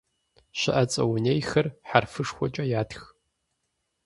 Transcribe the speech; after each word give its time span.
Щыӏэцӏэ 0.59 1.03
унейхэр 1.11 1.67
хьэрфышхуэкӏэ 1.87 2.63
ятх. 2.81 3.01